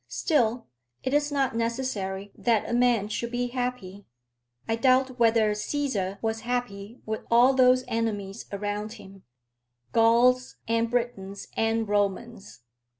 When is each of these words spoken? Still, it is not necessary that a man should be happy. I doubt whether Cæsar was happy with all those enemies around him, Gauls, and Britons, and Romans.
Still, 0.07 0.65
it 1.03 1.13
is 1.13 1.31
not 1.31 1.55
necessary 1.55 2.31
that 2.35 2.67
a 2.67 2.73
man 2.73 3.07
should 3.07 3.29
be 3.29 3.49
happy. 3.49 4.07
I 4.67 4.75
doubt 4.75 5.19
whether 5.19 5.51
Cæsar 5.51 6.17
was 6.23 6.39
happy 6.39 6.97
with 7.05 7.21
all 7.29 7.53
those 7.53 7.83
enemies 7.87 8.47
around 8.51 8.93
him, 8.93 9.21
Gauls, 9.91 10.55
and 10.67 10.89
Britons, 10.89 11.49
and 11.55 11.87
Romans. 11.87 12.61